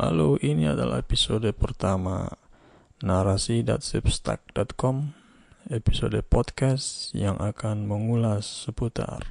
[0.00, 2.32] Halo, ini adalah episode pertama
[3.04, 5.12] narasi.substack.com
[5.68, 9.28] Episode podcast yang akan mengulas seputar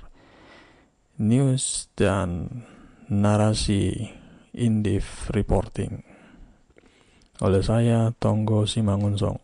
[1.18, 2.62] news dan
[3.10, 4.14] narasi
[4.54, 6.06] Indif Reporting.
[7.42, 9.42] Oleh saya, Tonggo Simangunsong.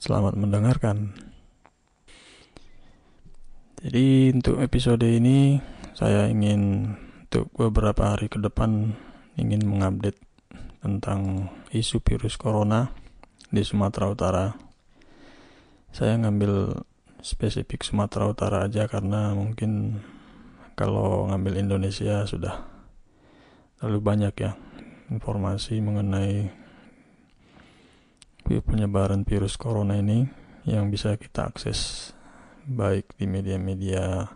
[0.00, 1.12] Selamat mendengarkan.
[3.84, 5.60] Jadi untuk episode ini
[5.92, 6.96] saya ingin
[7.28, 8.96] untuk beberapa hari ke depan
[9.36, 10.31] ingin mengupdate
[10.82, 12.90] tentang isu virus corona
[13.48, 14.46] di Sumatera Utara.
[15.94, 16.82] Saya ngambil
[17.22, 20.02] spesifik Sumatera Utara aja karena mungkin
[20.74, 22.66] kalau ngambil Indonesia sudah
[23.78, 24.58] terlalu banyak ya
[25.14, 26.50] informasi mengenai
[28.52, 30.28] penyebaran virus corona ini
[30.68, 32.12] yang bisa kita akses
[32.68, 34.28] baik di media-media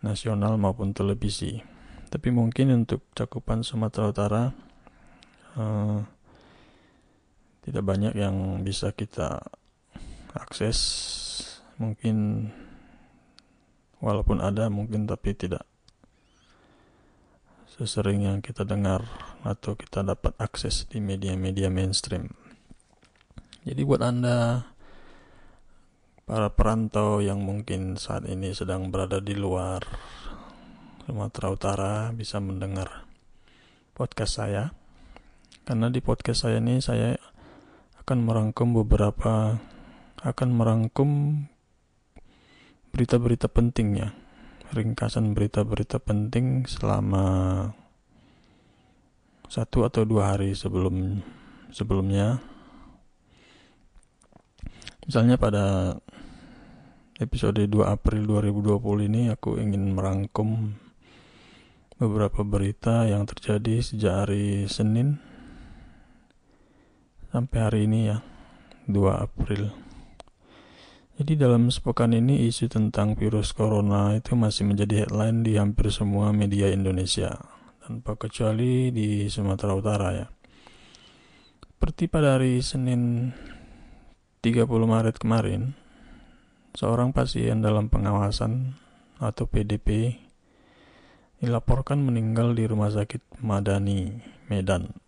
[0.00, 1.60] nasional maupun televisi
[2.08, 4.44] tapi mungkin untuk cakupan Sumatera Utara
[5.56, 6.02] uh,
[7.64, 9.40] tidak banyak yang bisa kita
[10.34, 10.78] akses.
[11.78, 12.48] Mungkin
[14.02, 15.62] walaupun ada mungkin tapi tidak
[17.78, 19.06] sesering yang kita dengar
[19.46, 22.34] atau kita dapat akses di media-media mainstream.
[23.62, 24.66] Jadi buat anda
[26.26, 29.80] para perantau yang mungkin saat ini sedang berada di luar
[31.06, 33.06] Sumatera Utara bisa mendengar
[33.94, 34.74] podcast saya
[35.68, 37.12] karena di podcast saya ini saya
[38.00, 39.60] akan merangkum beberapa
[40.24, 41.44] akan merangkum
[42.88, 44.16] berita-berita pentingnya
[44.72, 47.68] ringkasan berita-berita penting selama
[49.52, 51.20] satu atau dua hari sebelum
[51.68, 52.40] sebelumnya.
[55.04, 55.96] Misalnya pada
[57.20, 60.80] episode 2 April 2020 ini aku ingin merangkum
[62.00, 65.28] beberapa berita yang terjadi sejak hari Senin
[67.28, 68.24] sampai hari ini ya
[68.88, 69.68] 2 April
[71.20, 76.32] jadi dalam sepekan ini isu tentang virus corona itu masih menjadi headline di hampir semua
[76.32, 77.36] media Indonesia
[77.84, 80.26] tanpa kecuali di Sumatera Utara ya
[81.68, 83.32] seperti pada hari Senin
[84.40, 85.76] 30 Maret kemarin
[86.72, 88.78] seorang pasien dalam pengawasan
[89.20, 90.16] atau PDP
[91.38, 94.10] dilaporkan meninggal di Rumah Sakit Madani,
[94.50, 95.07] Medan.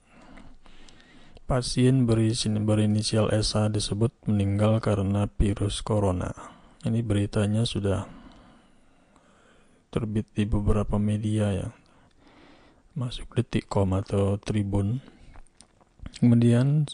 [1.50, 6.31] Pasien berinisial SA disebut meninggal karena virus corona.
[6.87, 8.06] Ini beritanya sudah
[9.91, 11.75] terbit di beberapa media ya,
[12.94, 15.03] masuk detikcom atau tribun.
[16.22, 16.87] Kemudian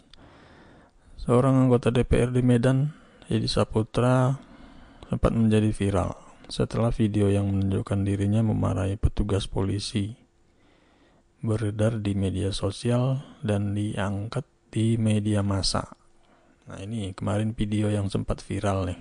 [1.21, 2.97] seorang anggota DPR di Medan,
[3.29, 4.41] Edi Saputra,
[5.05, 6.17] sempat menjadi viral
[6.49, 10.26] setelah video yang menunjukkan dirinya memarahi petugas polisi
[11.45, 15.97] beredar di media sosial dan diangkat di media massa.
[16.67, 19.01] Nah ini kemarin video yang sempat viral nih.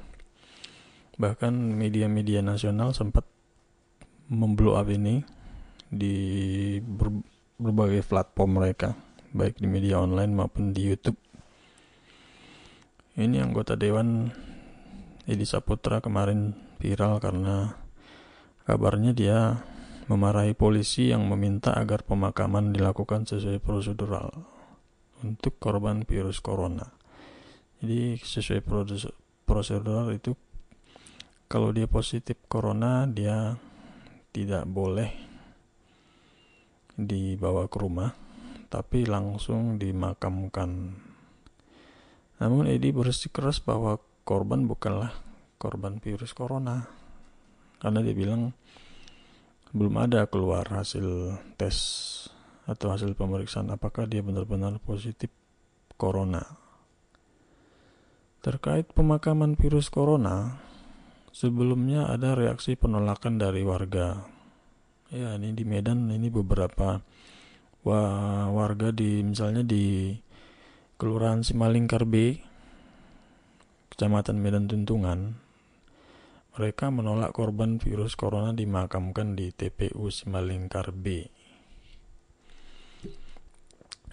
[1.16, 3.24] Bahkan media-media nasional sempat
[4.28, 5.24] memblow up ini
[5.88, 6.16] di
[6.84, 7.12] ber
[7.56, 9.00] berbagai platform mereka,
[9.32, 11.16] baik di media online maupun di YouTube.
[13.16, 14.28] Ini anggota dewan
[15.24, 16.52] Edi Saputra kemarin
[16.84, 17.80] viral karena
[18.68, 19.64] kabarnya dia
[20.06, 24.30] memarahi polisi yang meminta agar pemakaman dilakukan sesuai prosedural
[25.26, 26.86] untuk korban virus corona.
[27.82, 28.62] Jadi sesuai
[29.50, 30.38] prosedural itu
[31.50, 33.58] kalau dia positif corona dia
[34.30, 35.10] tidak boleh
[36.96, 38.14] dibawa ke rumah
[38.70, 41.02] tapi langsung dimakamkan.
[42.36, 45.16] Namun Edi bersikeras bahwa korban bukanlah
[45.56, 46.86] korban virus corona
[47.80, 48.52] karena dia bilang
[49.72, 51.78] belum ada keluar hasil tes
[52.66, 55.30] atau hasil pemeriksaan apakah dia benar-benar positif
[55.96, 56.44] corona.
[58.42, 60.62] Terkait pemakaman virus corona,
[61.34, 64.22] sebelumnya ada reaksi penolakan dari warga.
[65.10, 67.02] Ya, ini di Medan ini beberapa
[67.86, 70.14] warga di misalnya di
[70.98, 72.42] Kelurahan Simalingkar B,
[73.94, 75.38] Kecamatan Medan Tuntungan,
[76.56, 81.28] mereka menolak korban virus corona dimakamkan di TPU Simalingkar B.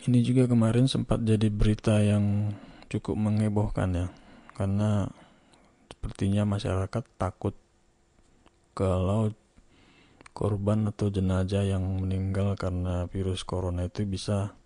[0.02, 2.50] Ini juga kemarin sempat jadi berita yang
[2.90, 4.06] cukup mengebohkan ya,
[4.58, 5.06] karena
[5.86, 7.54] sepertinya masyarakat takut
[8.74, 9.30] kalau
[10.34, 14.58] korban atau jenazah yang meninggal karena virus corona itu bisa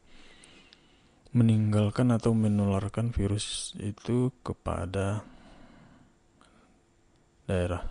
[1.37, 5.29] meninggalkan atau menularkan virus itu kepada
[7.47, 7.83] daerah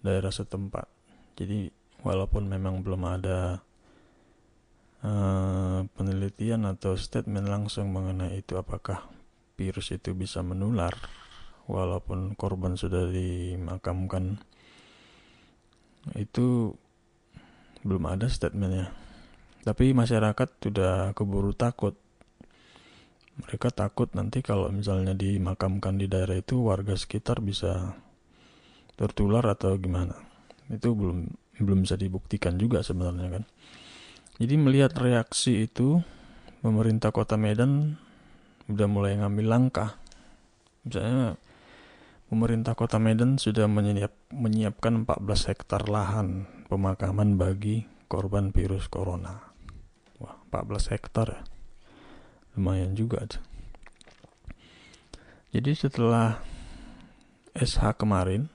[0.00, 0.88] daerah setempat.
[1.36, 1.68] Jadi
[2.04, 3.60] walaupun memang belum ada
[5.04, 9.08] uh, penelitian atau statement langsung mengenai itu apakah
[9.60, 10.96] virus itu bisa menular
[11.68, 14.40] walaupun korban sudah dimakamkan
[16.16, 16.72] itu
[17.84, 18.88] belum ada statementnya
[19.60, 21.92] tapi masyarakat sudah keburu takut
[23.40, 27.96] mereka takut nanti kalau misalnya dimakamkan di daerah itu warga sekitar bisa
[29.00, 30.12] tertular atau gimana?
[30.68, 33.44] Itu belum belum bisa dibuktikan juga sebenarnya kan?
[34.36, 36.04] Jadi melihat reaksi itu
[36.60, 37.96] pemerintah kota Medan
[38.68, 39.96] udah mulai ngambil langkah.
[40.84, 41.36] Misalnya
[42.28, 49.52] pemerintah kota Medan sudah menyiap, menyiapkan 14 hektar lahan pemakaman bagi korban virus corona.
[50.20, 51.42] Wah 14 hektar ya?
[52.56, 53.44] Lumayan juga tuh.
[55.50, 56.38] Jadi setelah
[57.58, 58.46] SH kemarin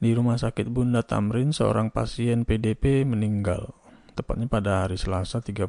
[0.00, 3.76] di rumah sakit Bunda Tamrin seorang pasien PDP meninggal
[4.16, 5.68] tepatnya pada hari Selasa 31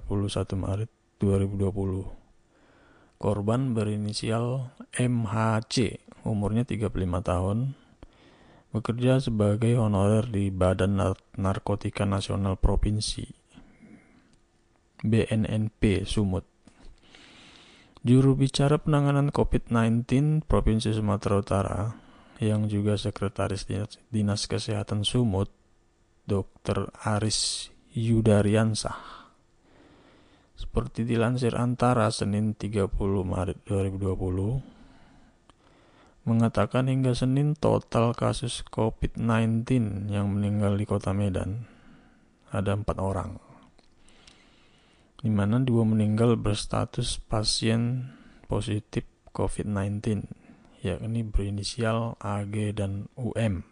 [0.56, 0.88] Maret
[1.20, 3.20] 2020.
[3.20, 7.76] Korban berinisial MHC, umurnya 35 tahun,
[8.72, 10.96] bekerja sebagai honorer di Badan
[11.36, 13.28] Narkotika Nasional Provinsi
[15.04, 16.48] BNNP Sumut.
[18.02, 21.80] Juru bicara penanganan COVID-19 Provinsi Sumatera Utara
[22.42, 25.54] yang juga Sekretaris Dinas, Dinas Kesehatan Sumut,
[26.26, 26.90] Dr.
[27.06, 29.30] Aris Yudariansah.
[30.58, 32.90] Seperti dilansir antara Senin 30
[33.22, 41.66] Maret 2020, mengatakan hingga Senin total kasus COVID-19 yang meninggal di kota Medan
[42.54, 43.52] ada empat orang
[45.22, 48.10] di mana dua meninggal berstatus pasien
[48.50, 50.26] positif COVID-19,
[50.82, 53.64] yakni berinisial AG dan UM.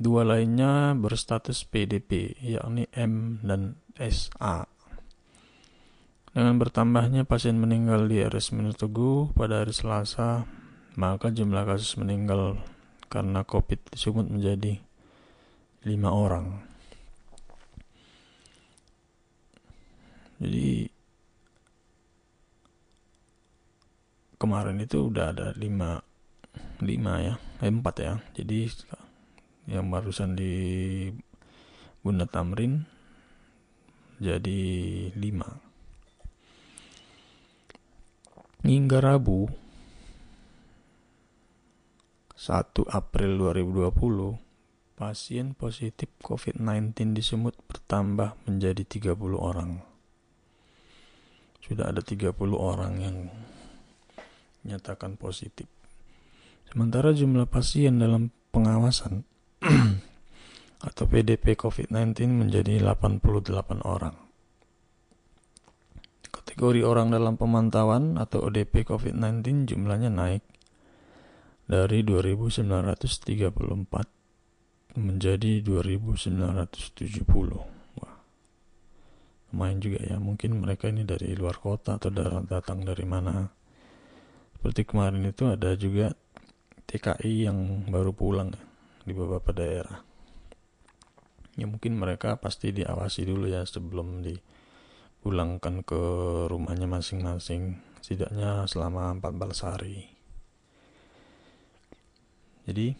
[0.00, 4.66] Dua lainnya berstatus PDP, yakni M dan SA.
[6.30, 10.46] Dengan bertambahnya pasien meninggal di RS Teguh pada hari Selasa,
[10.94, 12.58] maka jumlah kasus meninggal
[13.10, 14.78] karena COVID disebut menjadi
[15.84, 16.70] lima orang.
[20.40, 20.88] jadi
[24.40, 26.00] kemarin itu udah ada lima
[26.80, 28.14] lima ya eh, empat ya.
[28.32, 28.64] Jadi
[29.68, 30.52] yang barusan di
[32.00, 32.80] Bunda Tamrin
[34.16, 34.60] jadi
[35.12, 35.48] lima.
[38.64, 39.48] Hingga Rabu
[42.40, 49.80] 1 April 2020 pasien positif COVID-19 di Sumut bertambah menjadi 30 orang.
[51.64, 53.16] Sudah ada 30 orang yang
[54.64, 55.66] nyatakan positif.
[56.70, 59.26] Sementara jumlah pasien dalam pengawasan
[60.88, 64.14] atau PDP COVID-19 menjadi 88 orang.
[66.30, 70.46] Kategori orang dalam pemantauan atau ODP COVID-19 jumlahnya naik
[71.66, 77.80] dari 2934 menjadi 2970
[79.50, 82.10] lumayan juga ya mungkin mereka ini dari luar kota atau
[82.46, 83.50] datang dari mana
[84.60, 86.12] seperti kemarin itu ada juga
[86.84, 88.52] TKI yang baru pulang
[89.08, 90.04] di beberapa daerah.
[91.56, 96.02] Ya mungkin mereka pasti diawasi dulu ya sebelum dipulangkan ke
[96.52, 97.80] rumahnya masing-masing.
[98.04, 100.12] Setidaknya selama 14 hari.
[102.68, 102.92] Jadi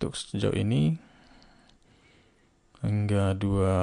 [0.00, 0.96] untuk sejauh ini
[2.80, 3.76] hingga dua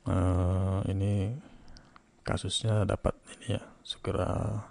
[0.03, 1.31] uh, ini
[2.27, 4.67] kasusnya dapat ini ya segera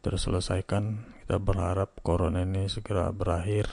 [0.00, 1.04] terselesaikan.
[1.20, 3.68] Kita berharap corona ini segera berakhir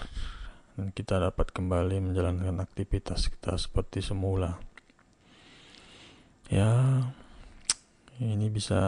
[0.79, 4.63] dan kita dapat kembali menjalankan aktivitas kita seperti semula.
[6.47, 7.03] Ya,
[8.23, 8.79] ini bisa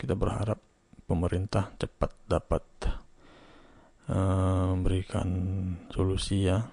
[0.00, 0.56] kita berharap
[1.04, 2.64] pemerintah cepat dapat
[4.08, 5.28] uh, memberikan
[5.92, 6.64] solusi ya.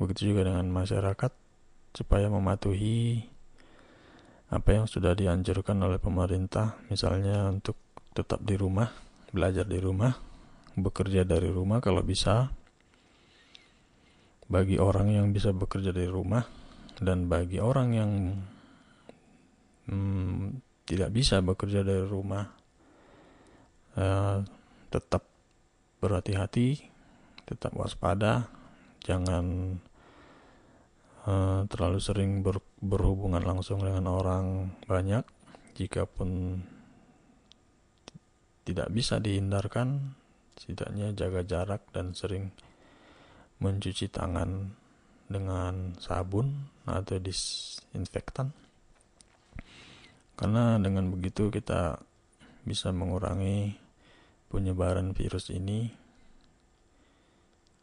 [0.00, 1.32] Begitu juga dengan masyarakat
[1.92, 3.20] supaya mematuhi
[4.48, 7.76] apa yang sudah dianjurkan oleh pemerintah, misalnya untuk
[8.16, 8.88] tetap di rumah,
[9.28, 10.16] belajar di rumah,
[10.72, 12.63] bekerja dari rumah kalau bisa.
[14.54, 16.46] Bagi orang yang bisa bekerja dari rumah
[17.02, 18.10] dan bagi orang yang
[19.90, 22.46] hmm, tidak bisa bekerja dari rumah,
[23.98, 24.38] uh,
[24.94, 25.26] tetap
[25.98, 26.94] berhati-hati
[27.44, 28.48] tetap waspada
[29.04, 29.76] jangan
[31.28, 35.24] uh, terlalu sering ber, berhubungan langsung dengan orang banyak.
[35.74, 36.62] Jikapun
[38.64, 40.16] tidak bisa dihindarkan
[40.56, 42.54] setidaknya jaga jarak dan sering
[43.62, 44.74] mencuci tangan
[45.30, 48.52] dengan sabun atau disinfektan
[50.34, 52.02] karena dengan begitu kita
[52.66, 53.78] bisa mengurangi
[54.50, 55.86] penyebaran virus ini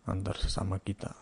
[0.04, 1.16] antar sesama kita.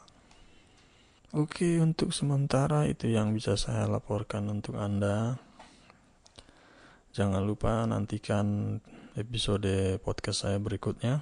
[1.37, 5.37] Oke, untuk sementara itu yang bisa saya laporkan untuk Anda.
[7.13, 8.77] Jangan lupa nantikan
[9.13, 11.21] episode podcast saya berikutnya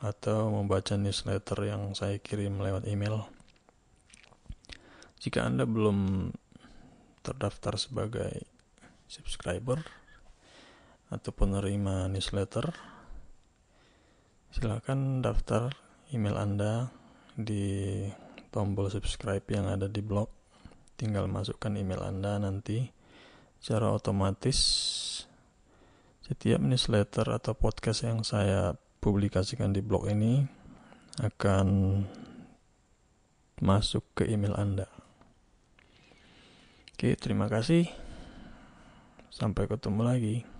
[0.00, 3.24] atau membaca newsletter yang saya kirim lewat email.
[5.16, 6.30] Jika Anda belum
[7.24, 8.44] terdaftar sebagai
[9.08, 9.80] subscriber
[11.08, 12.70] atau penerima newsletter,
[14.52, 15.72] silakan daftar
[16.12, 16.92] email Anda
[17.34, 18.04] di
[18.52, 20.28] tombol subscribe yang ada di blog.
[20.96, 22.88] Tinggal masukkan email Anda nanti
[23.60, 24.58] secara otomatis
[26.24, 28.74] setiap newsletter atau podcast yang saya
[29.06, 30.42] publikasikan di blog ini
[31.22, 32.02] akan
[33.62, 34.90] masuk ke email Anda.
[36.90, 37.86] Oke, terima kasih.
[39.30, 40.55] Sampai ketemu lagi.